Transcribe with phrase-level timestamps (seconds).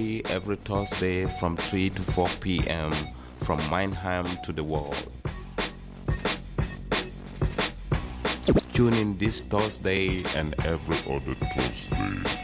[0.00, 2.92] every Thursday from 3 to 4 p.m.
[3.38, 5.12] from Mannheim to the world.
[8.72, 12.40] Tune in this Thursday and every other Thursday.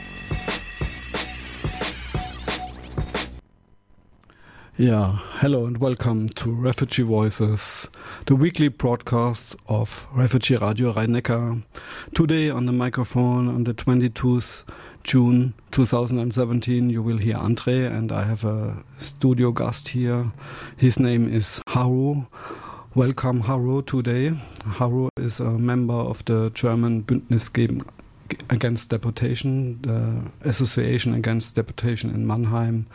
[4.79, 7.89] Yeah, hello and welcome to Refugee Voices,
[8.27, 11.63] the weekly broadcast of Refugee Radio Rhein-Neckar.
[12.15, 14.65] Today on the microphone on the 22nd
[15.07, 20.33] June 2017 you will hear Andre and I have a studio guest here.
[20.77, 22.25] His name is Haru.
[22.97, 24.33] Welcome Haru today.
[24.65, 27.83] Haru is a member of the German Bündnis gegen
[28.51, 32.87] against deportation, the Association Against Deportation in Mannheim,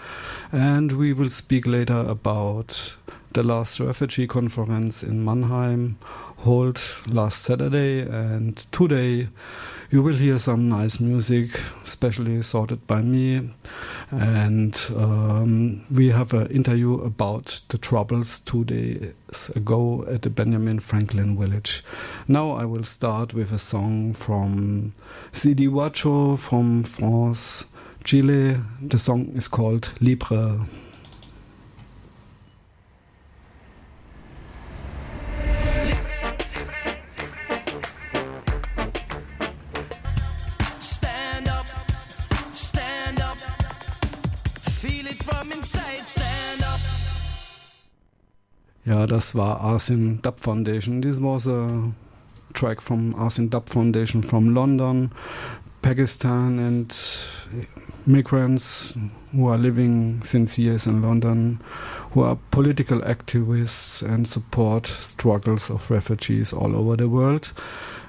[0.51, 2.98] and we will speak later about
[3.31, 5.98] the last refugee conference in Mannheim,
[6.43, 9.29] held last Saturday, and today
[9.91, 13.51] you will hear some nice music, especially sorted by me.
[14.09, 20.79] And um, we have an interview about the troubles two days ago at the Benjamin
[20.79, 21.83] Franklin village.
[22.25, 24.93] Now I will start with a song from
[25.33, 27.65] Sidi Wacho from France,
[28.05, 28.61] Chile.
[28.81, 30.67] The song is called Libre.
[49.07, 49.80] Das war
[50.21, 51.02] Dub Foundation.
[51.02, 51.91] This was a
[52.54, 55.12] track from Asian Dub Foundation from London,
[55.82, 56.94] Pakistan, and
[58.05, 58.94] migrants
[59.32, 61.60] who are living since years in London,
[62.12, 67.53] who are political activists and support struggles of refugees all over the world.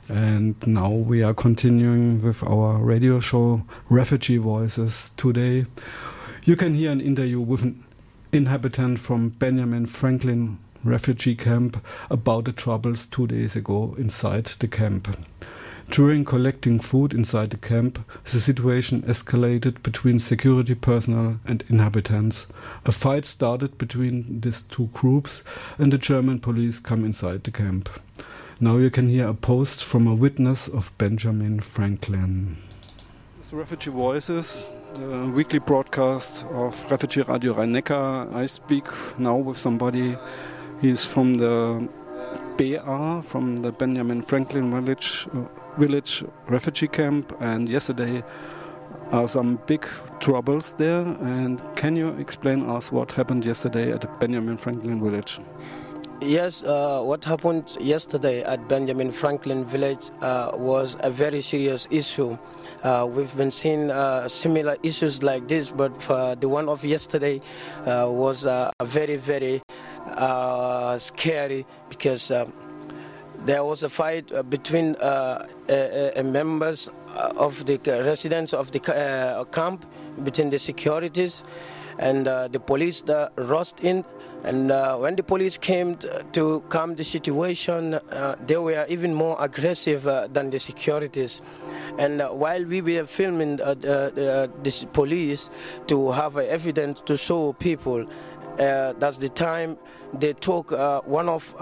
[0.09, 5.13] And now we are continuing with our radio show, Refugee Voices.
[5.17, 5.67] Today,
[6.45, 7.85] you can hear an interview with an
[8.33, 15.17] inhabitant from Benjamin Franklin refugee camp about the troubles two days ago inside the camp.
[15.91, 22.47] During collecting food inside the camp, the situation escalated between security personnel and inhabitants.
[22.87, 25.43] A fight started between these two groups,
[25.79, 27.91] and the German police come inside the camp.
[28.59, 32.57] Now you can hear a post from a witness of Benjamin Franklin.
[33.51, 38.33] The Refugee Voices, the weekly broadcast of Refugee Radio Rhein-Neckar.
[38.35, 38.87] I speak
[39.19, 40.17] now with somebody.
[40.83, 41.89] He's from the
[42.57, 45.45] BA, from the Benjamin Franklin village, uh,
[45.79, 48.25] village refugee camp, and yesterday
[49.13, 49.87] are some big
[50.19, 51.03] troubles there.
[51.03, 55.39] And can you explain us what happened yesterday at Benjamin Franklin village?
[56.21, 62.37] Yes, uh, what happened yesterday at Benjamin Franklin village uh, was a very serious issue.
[62.83, 65.93] Uh, we've been seeing uh, similar issues like this, but
[66.41, 67.41] the one of yesterday
[67.87, 69.63] uh, was uh, very, very
[70.99, 72.29] scary because
[73.45, 74.97] there was a fight between
[76.25, 78.81] members of the residents of the
[79.53, 79.87] camp
[80.25, 81.43] between the securities
[81.99, 84.05] and the police that rushed in
[84.45, 85.97] and uh, when the police came
[86.33, 91.41] to calm the situation, uh, they were even more aggressive uh, than the securities.
[91.97, 95.49] And uh, while we were filming uh, the, police
[95.87, 98.05] to have evidence to show people,
[98.59, 99.79] uh, that's the time
[100.13, 100.71] they took
[101.07, 101.55] one of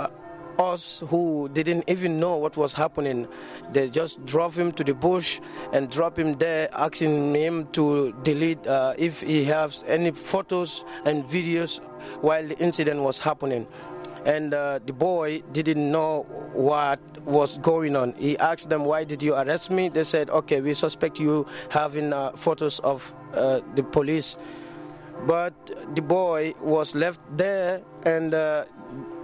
[0.61, 3.27] us who didn't even know what was happening.
[3.73, 5.41] They just drove him to the bush
[5.73, 11.25] and drop him there, asking him to delete uh, if he has any photos and
[11.25, 11.81] videos
[12.21, 13.67] while the incident was happening.
[14.27, 18.13] And uh, the boy didn't know what was going on.
[18.19, 22.13] He asked them, "Why did you arrest me?" They said, "Okay, we suspect you having
[22.13, 24.37] uh, photos of uh, the police."
[25.27, 25.55] But
[25.95, 28.65] the boy was left there, and uh,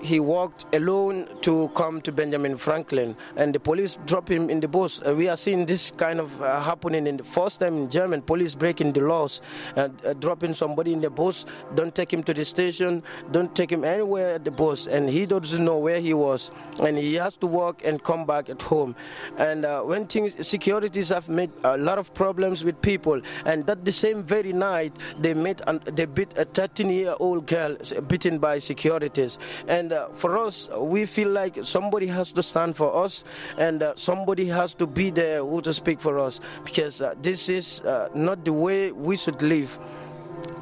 [0.01, 4.69] he walked alone to come to Benjamin Franklin, and the police dropped him in the
[4.69, 5.01] bus.
[5.05, 8.23] Uh, we are seeing this kind of uh, happening in the first time in German.
[8.23, 9.41] Police breaking the laws,
[9.77, 9.89] uh,
[10.21, 11.47] dropping somebody in the bus.
[11.75, 13.03] Don't take him to the station.
[13.33, 16.97] Don't take him anywhere at the bus, and he doesn't know where he was, and
[16.97, 18.95] he has to walk and come back at home.
[19.39, 23.85] And uh, when things, securities have made a lot of problems with people, and that
[23.85, 27.77] the same very night they met and they beat a 13-year-old girl
[28.07, 33.05] beaten by securities, and uh, for us, we feel like somebody has to stand for
[33.05, 33.25] us,
[33.59, 37.49] and uh, somebody has to be there who to speak for us, because uh, this
[37.49, 39.79] is uh, not the way we should live.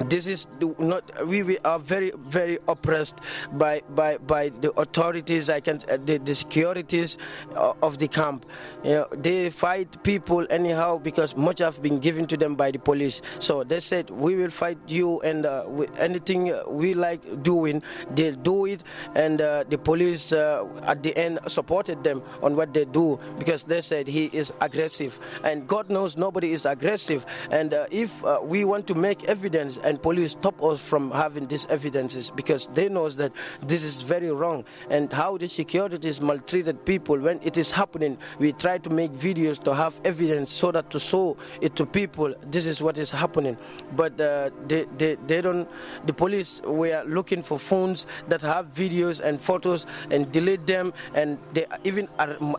[0.06, 0.46] This is
[0.78, 3.18] not we, we are very very oppressed
[3.52, 7.18] by by by the authorities i can uh, the, the securities
[7.56, 8.46] uh, of the camp.
[8.84, 12.78] You know they fight people anyhow because much have been given to them by the
[12.78, 13.22] police.
[13.38, 15.64] So they said we will fight you and uh,
[15.98, 17.82] anything we like doing
[18.14, 18.82] they'll do it.
[19.14, 23.62] And uh, the police uh, at the end supported them on what they do because
[23.62, 25.18] they said he is aggressive.
[25.42, 27.24] And god knows nobody is aggressive.
[27.50, 28.10] And uh, if
[28.42, 32.88] we want to make evidence and police stop us from having these evidences because they
[32.88, 33.32] know that
[33.66, 34.64] this is very wrong.
[34.90, 39.62] And how the securities maltreated people when it is happening we try to make videos
[39.64, 43.56] to have evidence so that to show it to people this is what is happening.
[43.96, 45.68] But uh, they, they, they don't
[46.06, 51.38] the police were looking for phones that have videos and photos and delete them and
[51.52, 52.08] they even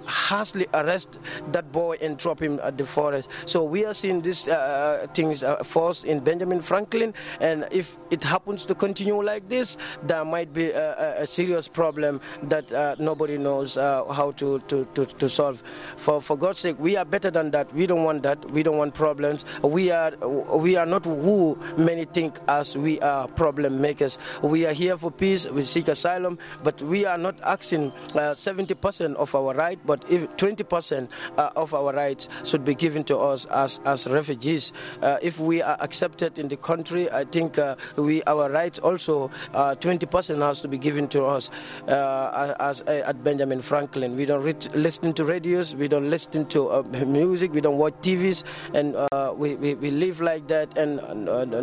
[0.06, 1.20] harshly arrest
[1.52, 3.30] that boy and drop him at the forest.
[3.46, 5.64] So we are seeing these uh, things uh,
[6.06, 6.95] in benjamin franklin
[7.40, 12.22] and if it happens to continue like this, there might be a, a serious problem
[12.44, 15.62] that uh, nobody knows uh, how to, to, to, to, solve.
[15.98, 17.74] For, for God's sake, we are better than that.
[17.74, 18.52] We don't want that.
[18.52, 19.46] We don't want problems.
[19.62, 20.12] We are,
[20.58, 24.18] we are not who many think as we are problem makers.
[24.42, 25.46] We are here for peace.
[25.48, 30.28] We seek asylum, but we are not asking uh, 70% of our right, but if
[30.38, 34.74] 20% uh, of our rights should be given to us as, as refugees.
[35.02, 39.32] Uh, if we are accepted in the country, I think uh, we our rights also
[39.54, 40.06] 20%
[40.42, 41.50] uh, has to be given to us
[41.88, 44.16] uh, as, uh, at Benjamin Franklin.
[44.16, 44.44] We don't
[44.76, 48.44] listen to radios, we don't listen to uh, music, we don't watch TVs,
[48.74, 51.00] and uh, we, we, we live like that, and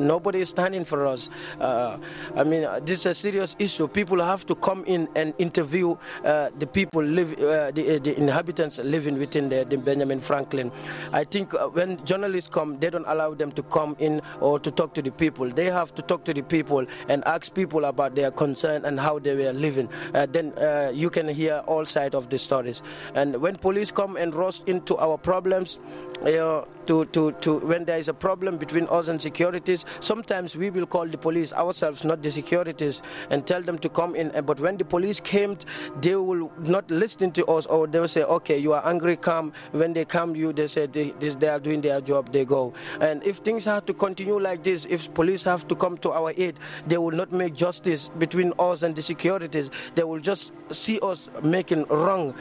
[0.07, 1.31] nobody is standing for us.
[1.61, 3.87] I mean, this is a serious issue.
[3.87, 9.49] People have to come in and interview the people live, the, the, inhabitants living within
[9.49, 10.73] the, the Benjamin Franklin.
[11.13, 14.95] I think when journalists come, they don't allow them to come in or to talk
[14.95, 15.49] to the people.
[15.49, 19.19] They have to talk to the people and ask people about their concern and how
[19.19, 19.89] they were living.
[20.15, 22.83] Uh, then uh, you can hear all sides of the stories.
[23.15, 25.79] And when police come and rush into our problems,
[26.27, 30.57] you know, to, to, to when there is a problem between us and securities, sometimes
[30.57, 34.33] we will call the police ourselves, not the securities, and tell them to come in.
[34.45, 35.57] But when the police came,
[36.01, 39.53] they will not listen to us, or they will say, "Okay, you are angry, come."
[39.73, 42.75] When they come, you they say they, they are doing their job, they go.
[43.01, 46.33] And if things have to continue like this, if police have to come to our
[46.37, 49.71] aid, they will not make justice between us and the securities.
[49.95, 52.35] They will just see us making wrong.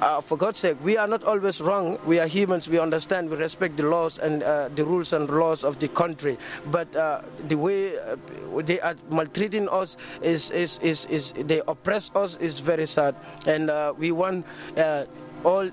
[0.00, 1.98] Uh, for God's sake, we are not always wrong.
[2.04, 2.68] We are humans.
[2.68, 3.25] We understand.
[3.28, 6.38] We respect the laws and uh, the rules and laws of the country.
[6.70, 8.16] But uh, the way uh,
[8.62, 13.14] they are maltreating us is, is, is, is, they oppress us is very sad.
[13.46, 14.46] And uh, we want
[14.76, 15.06] uh,
[15.44, 15.70] all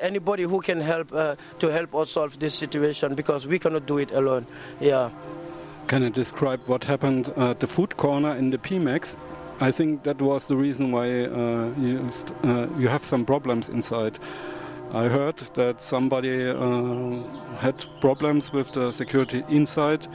[0.00, 4.10] anybody who can help to help us solve this situation because we cannot do it
[4.12, 4.46] alone.
[4.80, 5.10] Yeah.
[5.88, 9.16] Can you describe what happened at the food corner in the PMAX?
[9.62, 12.08] I think that was the reason why uh, you,
[12.44, 14.18] uh, you have some problems inside.
[14.92, 17.22] I heard that somebody uh,
[17.58, 20.08] had problems with the security inside.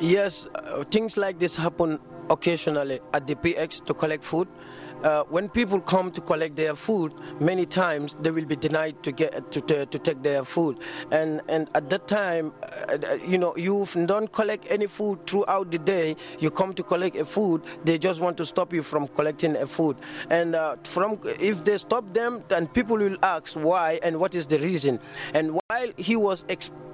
[0.00, 4.48] Yes, uh, things like this happen occasionally at the PX to collect food
[5.04, 9.12] uh, when people come to collect their food, many times they will be denied to
[9.12, 10.78] get to, to, to take their food,
[11.10, 12.52] and and at that time,
[12.88, 16.16] uh, you know, you don't collect any food throughout the day.
[16.38, 19.66] You come to collect a food, they just want to stop you from collecting a
[19.66, 19.96] food,
[20.30, 24.46] and uh, from if they stop them, then people will ask why and what is
[24.46, 24.98] the reason,
[25.34, 26.44] and while he was.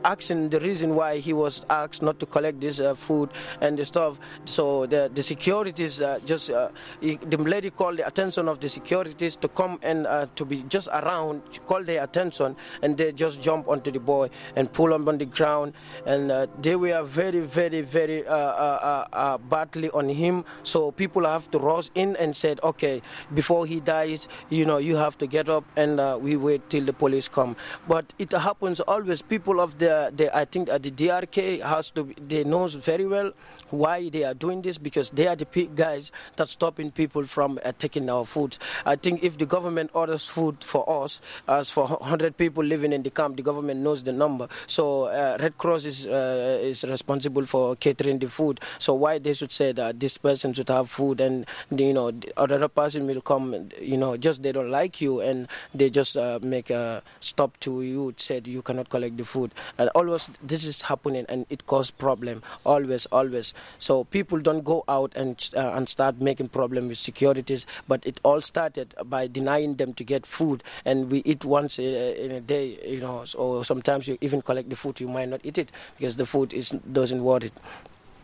[0.05, 3.31] Asking the reason why he was asked not to collect this uh, food
[3.61, 4.21] and the stuff.
[4.45, 6.69] So the the securities uh, just uh,
[7.01, 10.87] the lady called the attention of the securities to come and uh, to be just
[10.93, 15.19] around, call their attention, and they just jump onto the boy and pull him on
[15.19, 15.73] the ground,
[16.05, 20.45] and uh, they were very very very uh, badly on him.
[20.63, 23.03] So people have to rush in and said, okay,
[23.35, 26.93] before he dies, you know, you have to get up and we wait till the
[26.93, 27.57] police come.
[27.89, 29.23] But it happens always.
[29.23, 33.33] People of the the, I think uh, the DRK has to, they knows very well
[33.71, 37.73] why they are doing this because they are the guys that stopping people from uh,
[37.79, 38.59] taking our food.
[38.85, 43.03] I think if the government orders food for us, as for 100 people living in
[43.03, 44.49] the camp, the government knows the number.
[44.67, 48.61] So uh, Red Cross is uh, is responsible for catering the food.
[48.79, 52.69] So why they should say that this person should have food and you know other
[52.69, 56.71] person will come, you know, just they don't like you and they just uh, make
[56.71, 59.53] a stop to you, said you cannot collect the food.
[59.79, 63.55] And always this is happening and it causes problem always, always.
[63.79, 67.67] So people don't go out and uh, and start making problem with securities.
[67.89, 72.31] But it all started by denying them to get food, and we eat once in
[72.33, 73.25] a day, you know.
[73.25, 76.53] So sometimes you even collect the food, you might not eat it because the food
[76.53, 77.53] is doesn't worth it.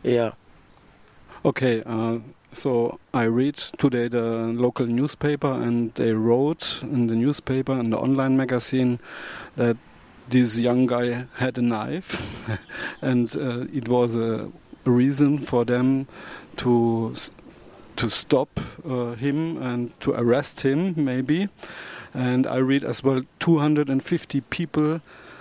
[0.02, 0.32] Yeah.
[1.44, 2.18] Okay, uh,
[2.52, 7.98] so I read today the local newspaper, and they wrote in the newspaper and the
[7.98, 9.00] online magazine
[9.56, 9.76] that
[10.28, 12.48] this young guy had a knife,
[13.02, 14.50] and uh, it was a
[14.84, 16.06] reason for them
[16.56, 17.14] to
[17.96, 21.48] to stop uh, him and to arrest him, maybe.
[22.14, 25.00] And I read as well 250 people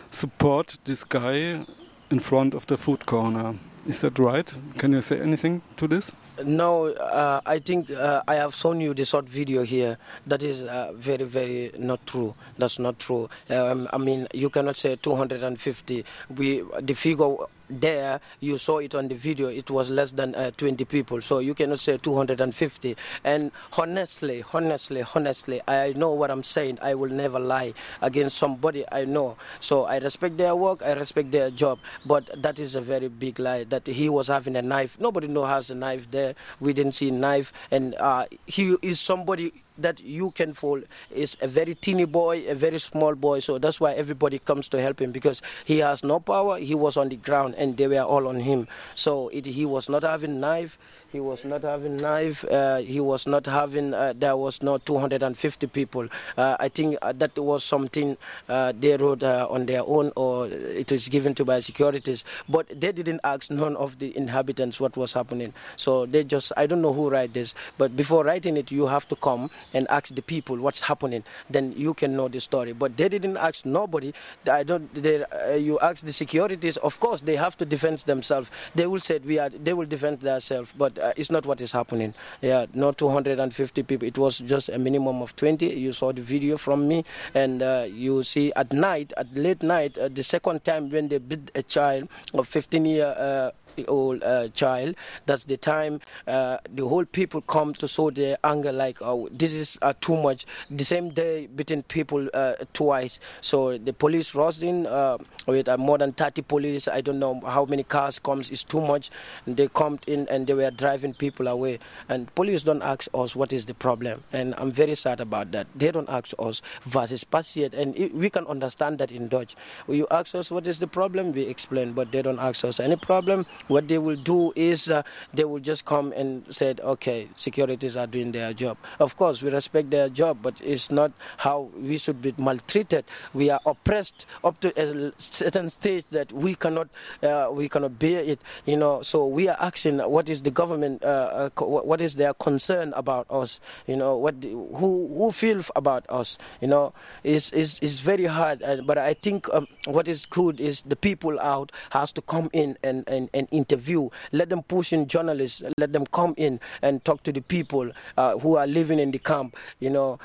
[0.10, 1.66] support this guy
[2.10, 3.56] in front of the food corner.
[3.88, 4.54] Is that right?
[4.78, 6.12] Can you say anything to this?
[6.46, 9.98] No, uh, I think uh, I have shown you the short video here.
[10.28, 12.36] That is uh, very, very not true.
[12.58, 13.30] That's not true.
[13.50, 16.06] Um, I mean, you cannot say 250.
[16.36, 17.36] We the figure
[17.80, 21.22] there you saw it on the video it was less than uh, 20 people.
[21.22, 26.80] So you cannot say 250 and honestly honestly honestly i know what i'm saying.
[26.82, 29.38] I will never lie against somebody i know.
[29.60, 33.40] So i respect their work i respect their job but that is a very big
[33.40, 35.00] lie that he was having a knife.
[35.00, 36.36] Nobody know has a knife there.
[36.60, 37.54] We didn't see a knife.
[37.72, 42.56] And uh, he is somebody that you can fall is a very teeny boy, a
[42.56, 43.40] very small boy.
[43.40, 46.58] So that's why everybody comes to help him because he has no power.
[46.58, 48.68] He was on the ground and they were all on him.
[48.96, 50.78] So it, he was not having knife.
[51.12, 52.46] He was not having knife.
[52.46, 53.94] Uh, he was not having.
[53.94, 56.08] Uh, there was no 250 people.
[56.38, 58.16] Uh, I think uh, that was something
[58.48, 62.24] uh, they wrote uh, on their own, or it was given to by securities.
[62.48, 65.54] But they didn't ask none of the inhabitants what was happening.
[65.76, 66.54] So they just.
[66.56, 69.88] I don't know who write this, but before writing it, you have to come and
[69.90, 71.26] ask the people what's happening.
[71.50, 72.72] Then you can know the story.
[72.72, 74.14] But they didn't ask nobody.
[74.50, 74.88] I don't.
[74.94, 75.26] They,
[75.60, 76.78] you ask the securities.
[76.78, 78.50] Of course, they have to defend themselves.
[78.76, 79.50] They will say we are.
[79.50, 82.14] They will defend themselves, but uh, it's not what is happening.
[82.42, 84.08] Yeah, not 250 people.
[84.08, 85.66] It was just a minimum of 20.
[85.68, 87.04] You saw the video from me,
[87.34, 91.18] and uh, you see at night, at late night, uh, the second time when they
[91.18, 93.52] beat a child of 15 year uh,
[93.88, 94.96] old uh, child.
[95.26, 99.54] That's the time uh, the whole people come to show their anger, like, oh, this
[99.54, 100.46] is uh, too much.
[100.70, 103.20] The same day, beating people uh, twice.
[103.42, 106.88] So the police rushed in uh, with uh, more than 30 police.
[106.88, 108.50] I don't know how many cars comes.
[108.50, 109.10] It's too much.
[109.46, 111.80] And they come in and they were driving people away.
[112.10, 114.24] And police don't ask us what is the problem.
[114.32, 115.68] And I'm very sad about that.
[115.76, 117.74] They don't ask us versus patient.
[117.74, 119.56] And we can understand that in Dutch.
[119.88, 121.94] You ask us what is the problem, we explain.
[121.94, 125.04] But they don't ask us any problem what they will do is uh,
[125.34, 128.78] they will just come and said, okay, securities are doing their job.
[129.00, 133.06] Of course, we respect their job, but it's not how we should be maltreated.
[133.34, 136.90] We are oppressed up to a certain stage that we cannot
[137.24, 138.40] uh, we cannot bear it.
[138.66, 141.04] You know, so we are asking, what is the government?
[141.04, 143.60] Uh, uh what is their concern about us?
[143.88, 146.38] You know, what who who feel about us?
[146.62, 148.62] You know, is is is very hard.
[148.86, 152.78] but I think um, what is good is the people out has to come in
[152.84, 154.10] and and, and interview.
[154.32, 155.62] Let them push in journalists.
[155.78, 159.20] Let them come in and talk to the people uh, who are living in the
[159.20, 159.56] camp.
[159.80, 160.20] You know,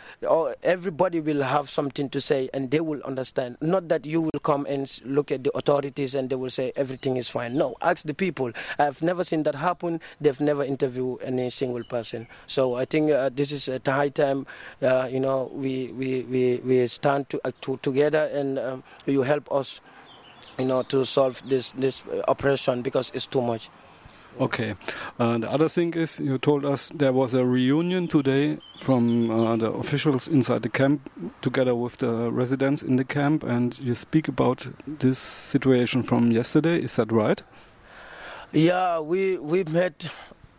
[0.62, 3.56] everybody will have something to say and they will understand.
[3.61, 7.16] Not that you will come and look at the authorities and they will say everything
[7.16, 7.56] is fine.
[7.56, 8.52] No, ask the people.
[8.78, 10.00] I've never seen that happen.
[10.21, 12.26] They've never interviewed any single person.
[12.47, 14.47] So I think uh, this is a high time.
[14.80, 19.23] Uh, you know, we we we, we stand to, uh, to together and um, you
[19.23, 19.80] help us
[20.58, 23.70] you know, to solve this this operation because it's too much.
[24.38, 24.75] Okay.
[25.18, 29.56] Uh, the other thing is, you told us there was a reunion today from uh,
[29.56, 31.10] the officials inside the camp,
[31.40, 36.82] together with the residents in the camp, and you speak about this situation from yesterday.
[36.82, 37.42] Is that right?
[38.52, 40.08] Yeah, we we met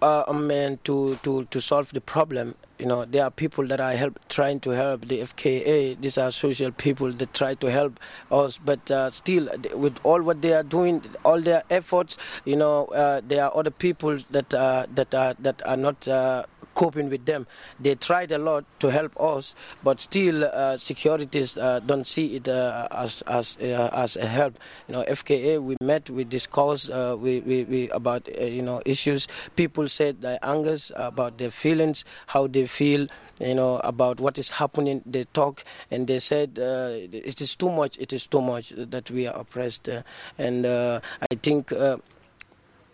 [0.01, 2.55] uh, a man to, to to solve the problem.
[2.79, 6.31] You know there are people that are help trying to help the FKA these are
[6.31, 7.99] social people that try to help
[8.31, 8.59] us.
[8.59, 13.21] But uh, still with all what they are doing all their efforts you know uh,
[13.27, 16.45] there are other people that uh, that are that are not uh,
[16.77, 17.47] coping with them.
[17.79, 22.47] They tried a lot to help us, but still uh, securities uh, don't see it
[22.47, 24.53] uh, as as uh, as a help.
[24.87, 28.81] You know, FKA we met, we discussed, uh, we, we, we about uh, you know
[28.85, 29.27] issues.
[29.55, 33.07] People said their angers about their feelings, how they feel,
[33.41, 35.01] you know, about what is happening.
[35.05, 37.97] They talk and they said it is too much.
[37.97, 39.89] It is too much that we are oppressed,
[40.37, 41.73] and I think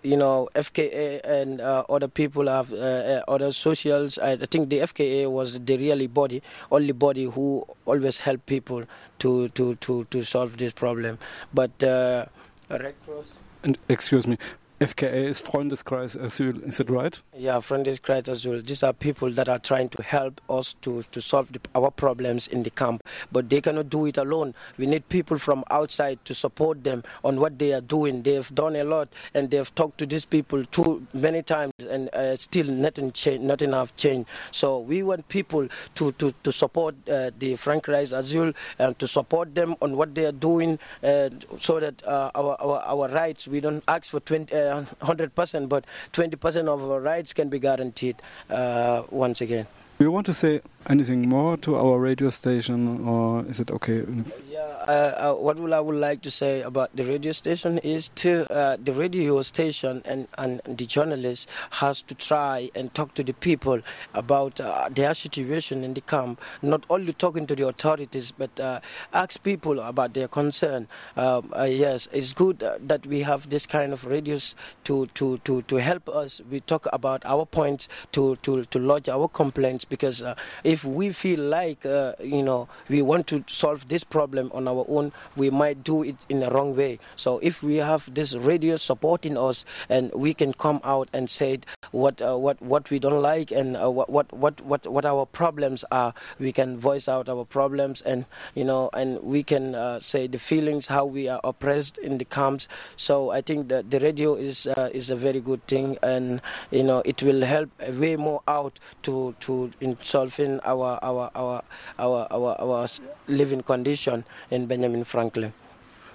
[0.04, 4.18] you know, FKA and uh, other people have uh, uh, other socials.
[4.18, 8.84] I think the FKA was the really body, only body who always help people
[9.20, 11.18] to to to to solve this problem.
[11.54, 12.26] But uh,
[12.70, 13.34] Red Cross.
[13.64, 14.38] And excuse me,
[14.84, 17.22] FKA is Freundeskreis Asyl, is it right?
[17.38, 18.68] Yeah, Freundeskreis Asyl.
[18.68, 22.50] These are people that are trying to help us to, to solve the, our problems
[22.50, 24.54] in the camp, but they cannot do it alone.
[24.76, 28.24] We need people from outside to support them on what they are doing.
[28.24, 31.72] They have done a lot and they have talked to these people too many times
[31.90, 34.28] and uh, still nothing change, not enough change.
[34.52, 39.56] So we want people to, to, to support uh, the Freundeskreis Asyl and to support
[39.56, 43.62] them on what they are doing uh, so that uh, our, our, our rights, we
[43.62, 48.16] don't ask for 20, uh, 100%, but 20% of our rights can be guaranteed
[48.50, 49.68] uh, once again.
[50.04, 54.04] Do you want to say anything more to our radio station, or is it okay?
[54.50, 58.52] Yeah, uh, uh, what I would like to say about the radio station is to
[58.52, 63.34] uh, the radio station and, and the journalist has to try and talk to the
[63.34, 63.80] people
[64.14, 66.42] about uh, their situation in the camp.
[66.62, 68.82] Not only talking to the authorities, but uh,
[69.14, 70.90] ask people about their concern.
[71.16, 75.62] Um, uh, yes, it's good that we have this kind of radios to, to, to,
[75.62, 76.42] to help us.
[76.52, 80.18] We talk about our points to, to, to lodge our complaints because
[80.64, 81.86] if we feel like
[82.20, 86.04] you know we want to solve this problem on our our own, we might do
[86.04, 87.00] it in the wrong way.
[87.16, 91.60] So if we have this radio supporting us and we can come out and say
[91.92, 95.26] what uh, what what we don't like and uh, what, what what what what our
[95.26, 100.00] problems are, we can voice out our problems and you know and we can uh,
[100.00, 102.68] say the feelings how we are oppressed in the camps.
[102.96, 106.84] So I think that the radio is uh, is a very good thing and you
[106.84, 111.62] know it will help way more out to to in solving our our our
[112.00, 112.88] our our, our
[113.28, 115.54] living condition in Benjamin Franklin.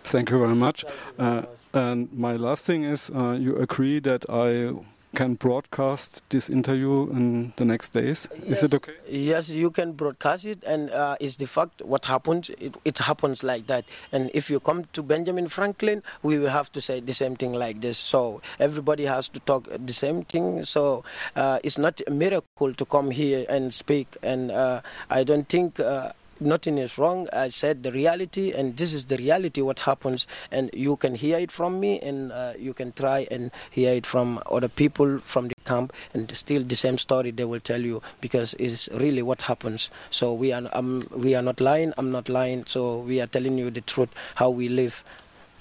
[0.04, 0.84] Thank you very much.
[1.18, 1.42] Uh,
[1.74, 4.72] and my last thing is, uh, you agree that I
[5.14, 8.28] can broadcast this interview in the next days.
[8.42, 8.58] Yes.
[8.58, 8.92] Is it okay?
[9.08, 12.50] Yes, you can broadcast it, and uh, it's the fact what happened.
[12.58, 13.84] It, it, happens like that.
[14.12, 17.52] And if you come to Benjamin Franklin, we will have to say the same thing
[17.52, 17.96] like this.
[17.96, 20.64] So everybody has to talk the same thing.
[20.64, 21.04] So
[21.36, 24.16] uh, it's not a miracle to come here and speak.
[24.22, 27.28] And uh, I don't think uh, nothing is wrong.
[27.32, 31.38] I said the reality, and this is the reality what happens, and you can hear
[31.38, 35.48] it from me, and uh, you can try and hear it from other people from
[35.48, 39.42] the camp, and still the same story they will tell you because it's really what
[39.42, 39.90] happens.
[40.10, 41.92] So we are um, we are not lying.
[41.98, 42.64] I'm not lying.
[42.66, 45.04] So we are telling you the truth how we live.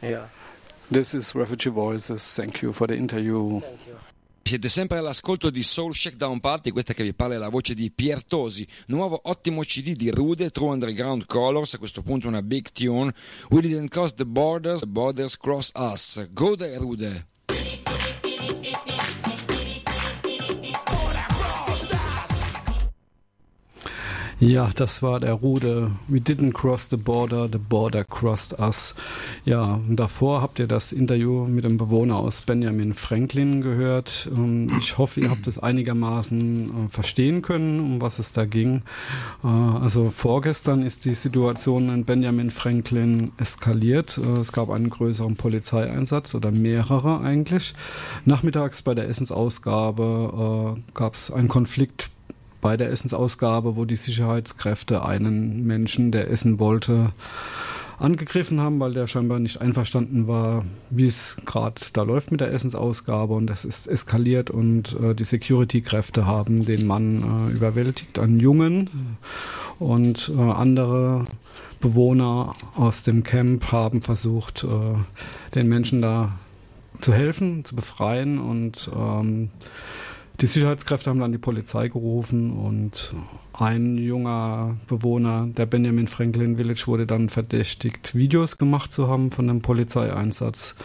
[0.02, 0.28] Yeah.
[0.90, 2.34] This is Refugee Voices.
[2.34, 3.62] Thank you for the interview.
[4.48, 7.92] Siete sempre all'ascolto di Soul Shakedown Party, questa che vi parla è la voce di
[7.92, 12.72] Pier Tosi, nuovo ottimo CD di Rude, True Underground Colors, a questo punto una big
[12.72, 13.14] tune,
[13.50, 16.30] We Didn't Cross the Borders, Borders Cross Us.
[16.32, 17.28] Go there Rude!
[24.40, 25.94] Ja, das war der Rude.
[26.08, 28.94] We didn't cross the border, the border crossed us.
[29.46, 34.30] Ja, und davor habt ihr das Interview mit dem Bewohner aus Benjamin Franklin gehört.
[34.32, 38.84] Ähm, ich hoffe, ihr habt es einigermaßen äh, verstehen können, um was es da ging.
[39.44, 44.20] Äh, also vorgestern ist die Situation in Benjamin Franklin eskaliert.
[44.20, 47.74] Äh, es gab einen größeren Polizeieinsatz oder mehrere eigentlich.
[48.26, 52.12] Nachmittags bei der Essensausgabe gab es einen Konflikt
[52.62, 57.12] bei der Essensausgabe, wo die Sicherheitskräfte einen Menschen, der essen wollte,
[58.00, 62.54] angegriffen haben, weil der scheinbar nicht einverstanden war, wie es gerade da läuft mit der
[62.54, 63.34] Essensausgabe.
[63.34, 68.90] Und das ist eskaliert und äh, die Security-Kräfte haben den Mann äh, überwältigt, einen Jungen.
[69.80, 71.28] Und äh, andere
[71.80, 76.34] Bewohner aus dem Camp haben versucht, äh, den Menschen da
[77.02, 78.40] zu helfen, zu befreien.
[78.40, 79.50] Und ähm,
[80.40, 83.14] die Sicherheitskräfte haben dann die Polizei gerufen und
[83.54, 89.48] ein junger Bewohner der Benjamin Franklin Village wurde dann verdächtigt, Videos gemacht zu haben von
[89.48, 90.76] dem Polizeieinsatz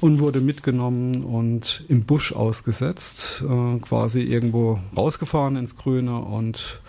[0.00, 6.82] und wurde mitgenommen und im Busch ausgesetzt, äh, quasi irgendwo rausgefahren ins Grüne und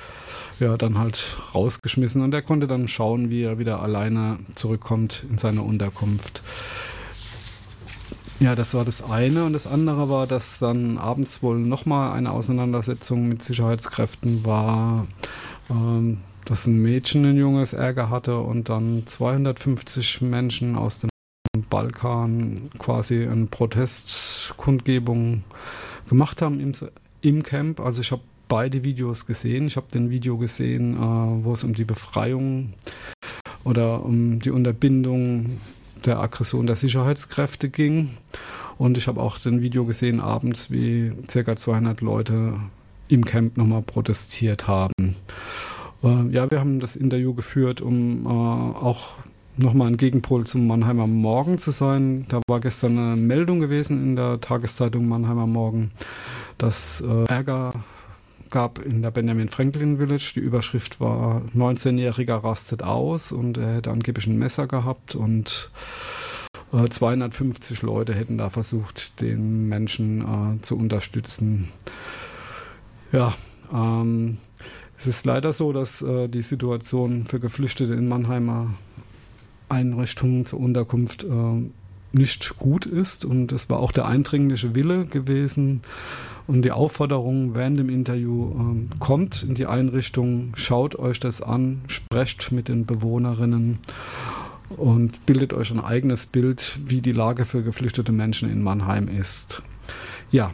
[0.59, 5.37] ja, dann halt rausgeschmissen und er konnte dann schauen, wie er wieder alleine zurückkommt in
[5.37, 6.43] seine Unterkunft.
[8.41, 9.45] Ja, das war das eine.
[9.45, 15.05] Und das andere war, dass dann abends wohl nochmal eine Auseinandersetzung mit Sicherheitskräften war,
[15.69, 21.11] ähm, dass ein Mädchen ein junges Ärger hatte und dann 250 Menschen aus dem
[21.69, 25.43] Balkan quasi eine Protestkundgebung
[26.09, 26.71] gemacht haben im,
[27.21, 27.79] im Camp.
[27.79, 29.67] Also ich habe beide Videos gesehen.
[29.67, 32.73] Ich habe den Video gesehen, äh, wo es um die Befreiung
[33.63, 35.59] oder um die Unterbindung
[36.05, 38.11] der Aggression der Sicherheitskräfte ging.
[38.77, 41.55] Und ich habe auch den Video gesehen abends, wie ca.
[41.55, 42.55] 200 Leute
[43.07, 45.15] im Camp nochmal protestiert haben.
[46.03, 49.11] Äh, ja, wir haben das Interview geführt, um äh, auch
[49.57, 52.25] nochmal ein Gegenpol zum Mannheimer Morgen zu sein.
[52.29, 55.91] Da war gestern eine Meldung gewesen in der Tageszeitung Mannheimer Morgen,
[56.57, 57.73] dass äh, Ärger
[58.51, 60.33] gab in der Benjamin Franklin Village.
[60.35, 65.71] Die Überschrift war 19-Jähriger rastet aus und er hätte angeblich ein Messer gehabt und
[66.73, 71.69] äh, 250 Leute hätten da versucht, den Menschen äh, zu unterstützen.
[73.11, 73.33] Ja,
[73.73, 74.37] ähm,
[74.97, 78.73] es ist leider so, dass äh, die Situation für Geflüchtete in Mannheimer
[79.67, 81.27] Einrichtungen zur Unterkunft äh,
[82.13, 83.25] nicht gut ist.
[83.25, 85.81] Und es war auch der eindringliche Wille gewesen
[86.47, 91.81] und die Aufforderung während dem Interview, äh, kommt in die Einrichtung, schaut euch das an,
[91.87, 93.79] sprecht mit den Bewohnerinnen
[94.69, 99.61] und bildet euch ein eigenes Bild, wie die Lage für geflüchtete Menschen in Mannheim ist.
[100.31, 100.51] Ja,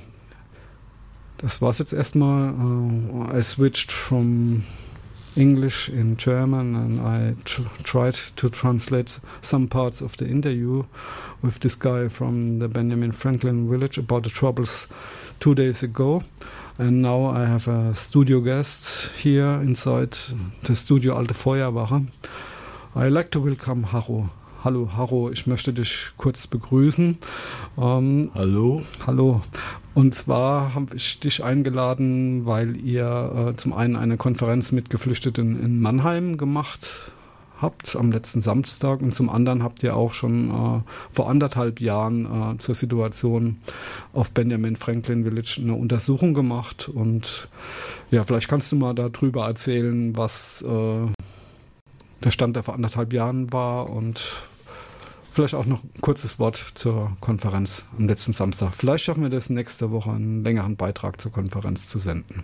[1.38, 2.54] das war's jetzt erstmal.
[2.54, 4.64] Uh, I switched from
[5.38, 10.84] English in German, and I tr tried to translate some parts of the interview
[11.42, 14.88] with this guy from the Benjamin Franklin village about the troubles
[15.40, 16.24] two days ago.
[16.80, 20.18] And now I have a studio guest here inside
[20.64, 22.08] the Studio Alte Feuerwache.
[22.96, 24.30] I like to welcome Haro.
[24.68, 27.18] Hallo Haro, ich möchte dich kurz begrüßen.
[27.78, 28.82] Ähm, hallo.
[29.08, 29.42] Hallo.
[29.94, 35.58] Und zwar habe ich dich eingeladen, weil ihr äh, zum einen eine Konferenz mit Geflüchteten
[35.64, 37.14] in Mannheim gemacht
[37.62, 42.26] habt am letzten Samstag und zum anderen habt ihr auch schon äh, vor anderthalb Jahren
[42.26, 43.62] äh, zur Situation
[44.12, 47.48] auf Benjamin Franklin Village eine Untersuchung gemacht und
[48.12, 51.08] ja, vielleicht kannst du mal darüber erzählen, was äh,
[52.22, 54.42] der Stand der vor anderthalb Jahren war und
[55.38, 58.74] vielleicht auch noch ein kurzes Wort zur Konferenz am letzten Samstag.
[58.74, 62.44] Vielleicht schaffen wir das nächste Woche, einen längeren Beitrag zur Konferenz zu senden.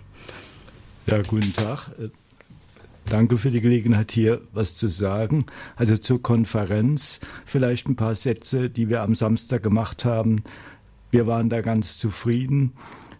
[1.07, 1.87] Ja, guten Tag.
[1.97, 2.09] Äh,
[3.09, 5.47] danke für die Gelegenheit, hier was zu sagen.
[5.75, 10.43] Also zur Konferenz vielleicht ein paar Sätze, die wir am Samstag gemacht haben.
[11.09, 12.73] Wir waren da ganz zufrieden.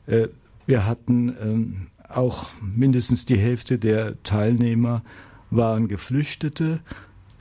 [0.06, 0.28] Äh,
[0.68, 5.02] wir hatten ähm, auch mindestens die Hälfte der Teilnehmer
[5.50, 6.82] waren Geflüchtete.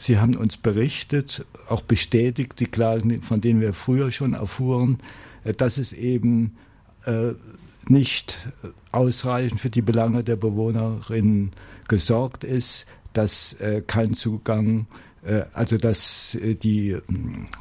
[0.02, 4.98] Sie haben uns berichtet, auch bestätigt, die Klagen, von denen wir früher schon erfuhren,
[5.44, 6.56] äh, dass es eben
[7.04, 7.34] äh,
[7.86, 8.48] nicht
[8.90, 11.52] ausreichend für die Belange der Bewohnerinnen
[11.86, 14.86] gesorgt ist, dass äh, kein Zugang,
[15.52, 16.96] also dass die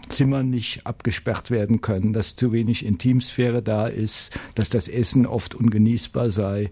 [0.10, 5.54] Zimmer nicht abgesperrt werden können, dass zu wenig Intimsphäre da ist, dass das Essen oft
[5.54, 6.72] ungenießbar sei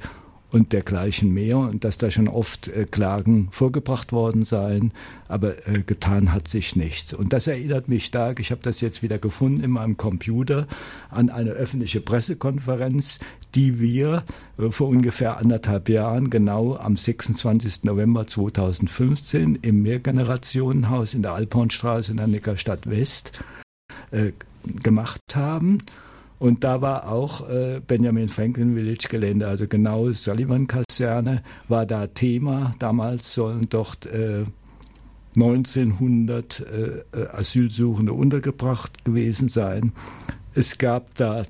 [0.51, 4.91] und dergleichen mehr und dass da schon oft äh, Klagen vorgebracht worden seien,
[5.27, 7.13] aber äh, getan hat sich nichts.
[7.13, 10.67] Und das erinnert mich stark, ich habe das jetzt wieder gefunden in meinem Computer,
[11.09, 13.19] an eine öffentliche Pressekonferenz,
[13.55, 14.23] die wir
[14.57, 17.83] äh, vor ungefähr anderthalb Jahren, genau am 26.
[17.83, 23.33] November 2015 im Mehrgenerationenhaus in der Alphornstraße in der Neckarstadt West
[24.11, 24.31] äh,
[24.83, 25.79] gemacht haben.
[26.39, 32.07] Und da war auch äh, Benjamin Franklin Village Gelände, also genau Sullivan Kaserne war da
[32.07, 32.71] Thema.
[32.79, 34.45] Damals sollen dort äh,
[35.35, 36.61] 1900
[37.13, 39.91] äh, Asylsuchende untergebracht gewesen sein.
[40.53, 41.43] Es gab da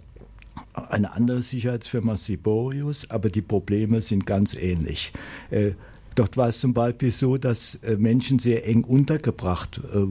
[0.74, 5.14] eine andere Sicherheitsfirma Siborius, aber die Probleme sind ganz ähnlich.
[5.52, 5.72] Äh,
[6.16, 10.06] dort war es zum Beispiel so, dass äh, Menschen sehr eng untergebracht äh,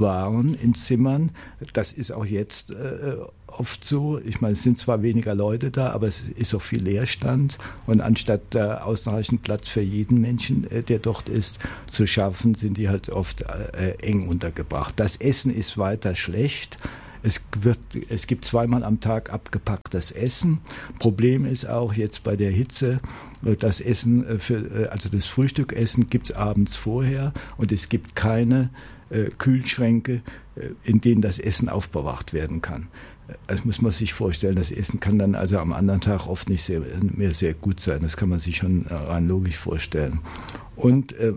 [0.00, 1.32] waren in Zimmern.
[1.72, 3.16] Das ist auch jetzt äh,
[3.48, 4.18] oft so.
[4.18, 7.58] Ich meine, es sind zwar weniger Leute da, aber es ist auch viel Leerstand.
[7.86, 11.58] Und anstatt äh, ausreichend Platz für jeden Menschen, äh, der dort ist,
[11.90, 14.94] zu schaffen, sind die halt oft äh, eng untergebracht.
[14.96, 16.78] Das Essen ist weiter schlecht.
[17.22, 20.60] Es, wird, es gibt zweimal am Tag abgepacktes Essen.
[20.98, 23.00] Problem ist auch jetzt bei der Hitze,
[23.44, 27.88] äh, das Essen, äh, für, äh, also das Frühstückessen gibt es abends vorher und es
[27.88, 28.70] gibt keine
[29.10, 30.22] äh, Kühlschränke,
[30.82, 32.88] in denen das Essen aufbewahrt werden kann.
[33.28, 34.56] Äh, das muss man sich vorstellen.
[34.56, 38.00] Das Essen kann dann also am anderen Tag oft nicht sehr, mehr sehr gut sein.
[38.02, 40.20] Das kann man sich schon rein logisch vorstellen.
[40.76, 41.34] Und äh,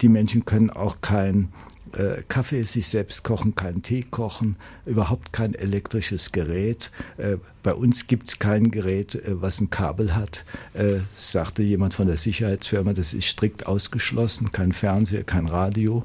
[0.00, 1.48] die Menschen können auch kein
[1.96, 6.90] äh, Kaffee sich selbst kochen, keinen Tee kochen, überhaupt kein elektrisches Gerät.
[7.16, 10.44] Äh, bei uns gibt es kein Gerät, äh, was ein Kabel hat,
[10.74, 12.92] äh, sagte jemand von der Sicherheitsfirma.
[12.92, 16.04] Das ist strikt ausgeschlossen, kein Fernseher, kein Radio.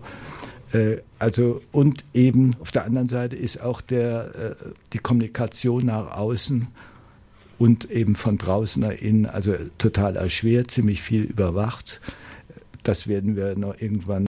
[0.74, 4.56] Äh, also und eben auf der anderen Seite ist auch der, äh,
[4.94, 6.68] die Kommunikation nach außen
[7.58, 12.02] und eben von draußen nach innen also total erschwert, ziemlich viel überwacht.
[12.84, 14.26] Das werden wir noch irgendwann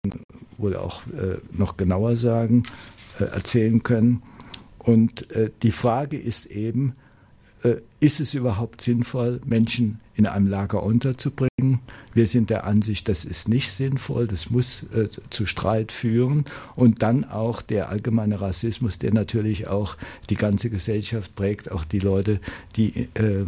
[0.56, 2.62] wohl auch äh, noch genauer sagen,
[3.18, 4.22] erzählen können.
[4.78, 5.26] Und
[5.64, 6.94] die Frage ist eben,
[7.98, 11.47] ist es überhaupt sinnvoll, Menschen in einem Lager unterzubringen?
[12.14, 16.44] Wir sind der Ansicht, das ist nicht sinnvoll, das muss äh, zu Streit führen.
[16.76, 19.96] Und dann auch der allgemeine Rassismus, der natürlich auch
[20.30, 22.40] die ganze Gesellschaft prägt, auch die Leute,
[22.76, 23.46] die äh,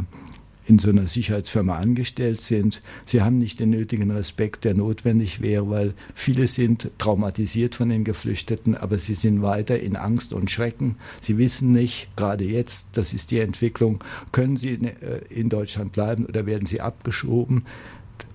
[0.66, 2.80] in so einer Sicherheitsfirma angestellt sind.
[3.04, 8.04] Sie haben nicht den nötigen Respekt, der notwendig wäre, weil viele sind traumatisiert von den
[8.04, 10.96] Geflüchteten, aber sie sind weiter in Angst und Schrecken.
[11.20, 16.26] Sie wissen nicht, gerade jetzt, das ist die Entwicklung, können sie in äh, Deutschland bleiben
[16.26, 17.64] oder werden sie abgeschoben.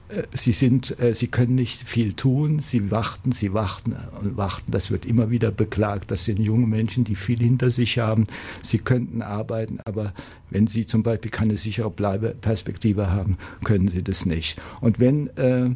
[0.10, 2.60] Äh, sie sind, äh, sie können nicht viel tun.
[2.60, 4.72] Sie warten, sie warten und warten.
[4.72, 6.12] Das wird immer wieder beklagt.
[6.12, 8.28] Das sind junge Menschen, die viel hinter sich haben.
[8.62, 10.13] Sie könnten arbeiten, aber
[10.50, 14.60] wenn sie zum Beispiel keine sichere Bleibeperspektive haben, können sie das nicht.
[14.82, 15.70] Und wenn äh,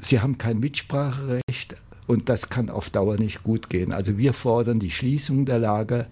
[0.00, 3.92] sie haben kein Mitspracherecht und das kann auf Dauer nicht gut gehen.
[3.92, 6.08] Also wir fordern die Schließung der Lager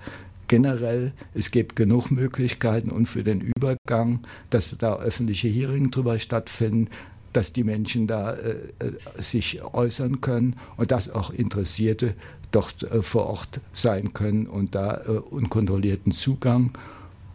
[0.51, 6.89] generell, es gibt genug Möglichkeiten und für den Übergang, dass da öffentliche Hearings drüber stattfinden,
[7.33, 12.15] dass die Menschen da äh, äh, sich äußern können und dass auch Interessierte
[12.51, 16.73] dort äh, vor Ort sein können und da äh, unkontrollierten Zugang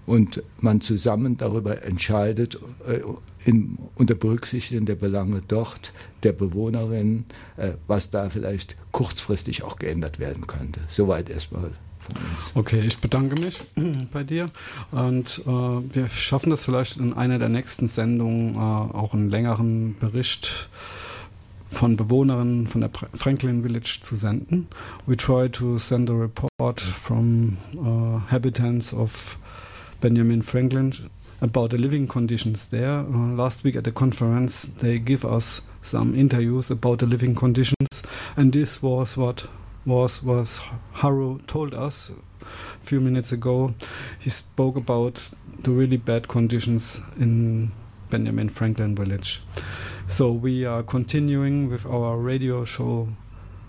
[0.06, 3.00] und man zusammen darüber entscheidet, äh,
[3.44, 7.26] in, unter Berücksichtigung der Belange dort, der Bewohnerinnen,
[7.58, 10.82] äh, was da vielleicht kurzfristig auch geändert werden könnte.
[10.90, 11.72] Soweit erstmal
[12.54, 13.62] Okay, ich bedanke mich
[14.12, 14.46] bei dir
[14.92, 19.98] und äh, wir schaffen das vielleicht in einer der nächsten Sendungen äh, auch einen längeren
[20.00, 20.70] Bericht
[21.70, 24.68] von Bewohnerinnen von der Franklin Village zu senden.
[25.06, 29.38] We try to send a report from uh, habitants of
[30.00, 30.94] Benjamin Franklin
[31.42, 33.00] about the living conditions there.
[33.00, 38.04] Uh, last week at the conference, they give us some interviews about the living conditions,
[38.38, 39.48] and this was what
[39.86, 40.62] was was
[40.94, 43.74] Haru told us a few minutes ago.
[44.20, 45.30] He spoke about
[45.64, 47.72] the really bad conditions in
[48.10, 49.42] Benjamin Franklin village.
[50.08, 53.10] So we are continuing with our radio show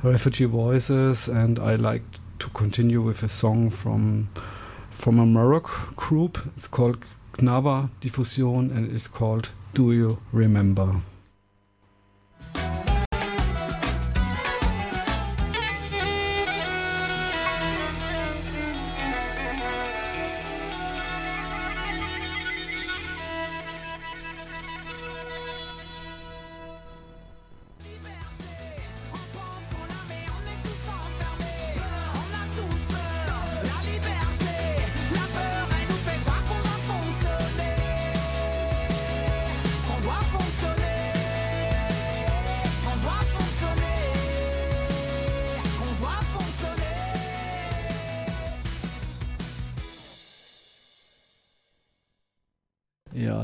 [0.03, 2.05] Refugee Voices and I like
[2.39, 4.29] to continue with a song from
[4.91, 6.39] from a Morocco group.
[6.57, 7.05] It's called
[7.39, 11.01] Gnawa Diffusion and it's called Do You Remember?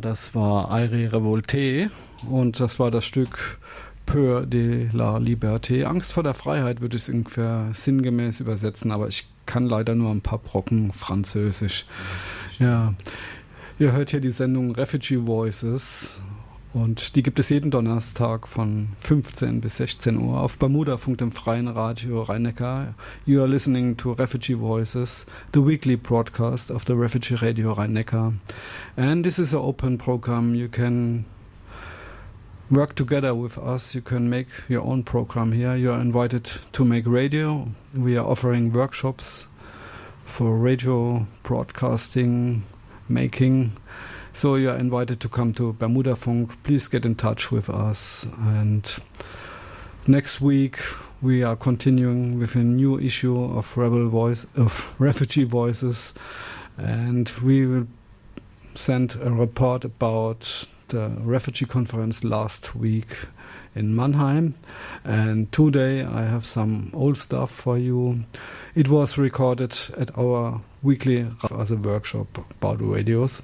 [0.02, 1.90] Das war Aire Revolte
[2.28, 3.58] und das war das Stück
[4.04, 5.84] Peur de la Liberté.
[5.84, 10.10] Angst vor der Freiheit würde ich es ungefähr sinngemäß übersetzen, aber ich kann leider nur
[10.10, 11.86] ein paar Brocken Französisch.
[12.58, 12.94] Ja.
[13.78, 16.22] Ihr hört hier die Sendung Refugee Voices
[16.74, 21.30] und die gibt es jeden Donnerstag von 15 bis 16 Uhr auf Bermuda Funk im
[21.30, 22.94] freien Radio Rhein-Neckar.
[23.26, 28.34] You are listening to Refugee Voices, the weekly broadcast of the Refugee Radio Rhein-Neckar.
[28.96, 30.54] And this is an open program.
[30.54, 31.26] You can
[32.70, 33.94] work together with us.
[33.94, 35.76] You can make your own program here.
[35.76, 37.68] You are invited to make radio.
[37.94, 39.46] We are offering workshops
[40.24, 42.62] for radio broadcasting,
[43.08, 43.72] making
[44.32, 46.62] so you are invited to come to Bermuda Funk.
[46.62, 48.26] Please get in touch with us.
[48.38, 48.90] And
[50.06, 50.78] next week
[51.20, 56.14] we are continuing with a new issue of Rebel Voice of Refugee Voices,
[56.76, 57.86] and we will
[58.74, 63.26] send a report about the refugee conference last week
[63.74, 64.54] in Mannheim.
[65.04, 68.24] And today I have some old stuff for you.
[68.74, 73.42] It was recorded at our weekly as a workshop about radios.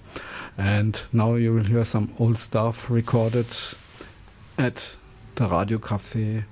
[0.56, 3.46] And now you will hear some old stuff recorded
[4.58, 4.96] at
[5.36, 6.44] the Radio Café.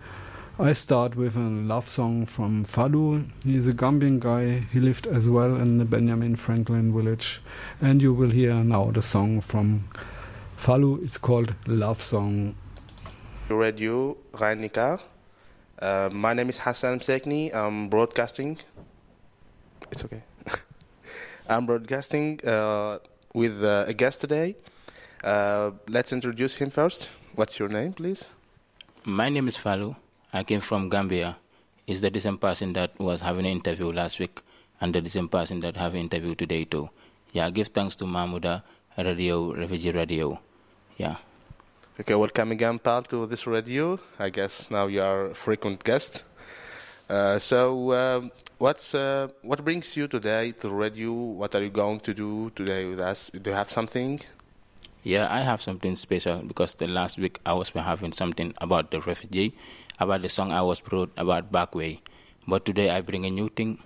[0.59, 3.27] I start with a love song from Falu.
[3.45, 4.67] He's a Gambian guy.
[4.73, 7.41] He lived as well in the Benjamin Franklin village.
[7.81, 9.89] And you will hear now the song from
[10.57, 11.03] Falu.
[11.05, 12.55] It's called Love Song.
[13.51, 14.71] Radio rhein
[15.79, 17.55] Uh, my name is Hassan Msekni.
[17.55, 18.59] I'm broadcasting.
[19.93, 20.23] It's okay.
[21.49, 22.41] I'm broadcasting.
[22.45, 22.99] Uh,
[23.37, 24.57] with uh, a guest today.
[25.23, 27.11] Uh, let's introduce him first.
[27.35, 28.25] What's your name, please?
[29.05, 29.95] My name is Falu.
[30.33, 31.37] I came from Gambia.
[31.87, 34.41] Is the same person that was having an interview last week
[34.81, 36.89] and the same person that have an interview today too.
[37.33, 38.63] Yeah, give thanks to Mahmuda
[38.99, 40.41] Radio, Refugee Radio.
[40.97, 41.17] Yeah.
[42.01, 44.01] Okay, welcome again, Pal, to this radio.
[44.19, 46.25] I guess now you are a frequent guest.
[47.09, 51.13] Uh, so, um, what's uh, what brings you today to radio?
[51.13, 53.31] What are you going to do today with us?
[53.31, 54.19] Do you have something?
[55.05, 59.01] Yeah, I have something special because the last week I was having something about the
[59.01, 59.55] refugee,
[60.01, 62.01] about the song I was wrote about Backway.
[62.49, 63.79] But today I bring a new thing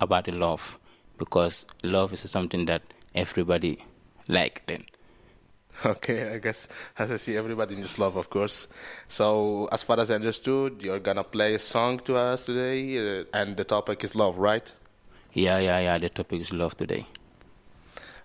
[0.00, 0.80] about the love
[1.18, 2.82] because love is something that
[3.14, 3.84] everybody
[4.26, 4.86] like then.
[5.84, 8.68] Okay, I guess as I see everybody needs love, of course.
[9.08, 13.24] So, as far as I understood, you're gonna play a song to us today, uh,
[13.34, 14.72] and the topic is love, right?
[15.32, 15.98] Yeah, yeah, yeah.
[15.98, 17.06] The topic is love today.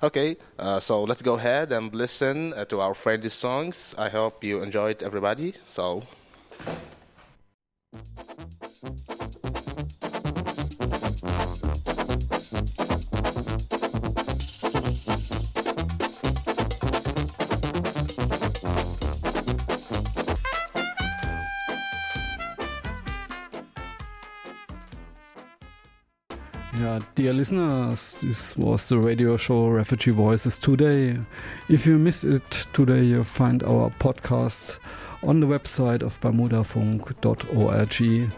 [0.03, 3.93] Okay, uh, so let's go ahead and listen uh, to our friendly songs.
[3.97, 5.53] I hope you enjoyed, everybody.
[5.69, 6.03] So.
[27.31, 31.17] Dear listeners, this was the radio show Refugee Voices today.
[31.69, 34.79] If you missed it today, you'll find our podcast
[35.23, 38.31] on the website of bermudafunk.org.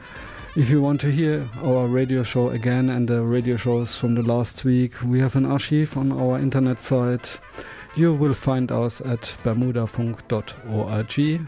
[0.56, 4.22] If you want to hear our radio show again and the radio shows from the
[4.22, 7.40] last week, we have an archive on our internet site.
[7.96, 11.48] You will find us at bermudafunk.org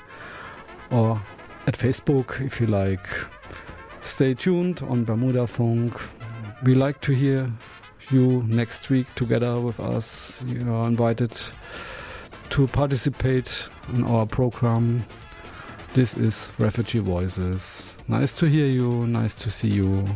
[0.89, 1.21] or
[1.67, 3.08] at Facebook if you like.
[4.03, 5.93] Stay tuned on Bermuda Funk.
[6.65, 7.54] We like to hear
[8.10, 10.43] you next week together with us.
[10.47, 11.39] You are invited
[12.49, 15.06] to participate in our program.
[15.93, 17.99] This is Refugee Voices.
[18.08, 20.08] Nice to hear you, nice to see you.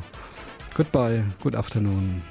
[0.73, 2.23] Goodbye, good afternoon.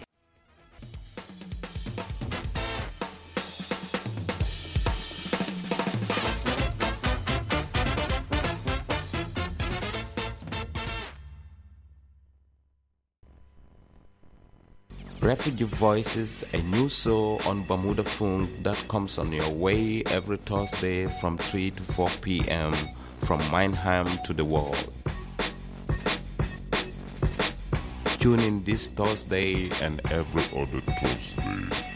[15.28, 21.06] Refugee Voices, a new show on Bermuda Funk that comes on your way every Thursday
[21.20, 22.72] from 3 to 4 p.m.
[23.18, 24.94] from Mannheim to the world.
[28.18, 31.87] Tune in this Thursday and every other Thursday.